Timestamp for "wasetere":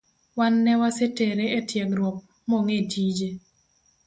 0.81-1.45